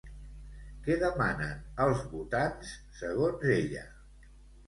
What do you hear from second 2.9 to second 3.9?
segons ella?